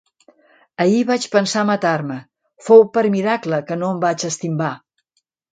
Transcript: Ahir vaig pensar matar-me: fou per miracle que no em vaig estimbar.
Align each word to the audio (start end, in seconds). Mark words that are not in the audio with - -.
Ahir 0.85 1.01
vaig 1.09 1.27
pensar 1.35 1.65
matar-me: 1.71 2.17
fou 2.71 2.83
per 2.97 3.05
miracle 3.17 3.63
que 3.69 3.81
no 3.83 3.93
em 3.97 4.03
vaig 4.09 4.29
estimbar. 4.31 4.73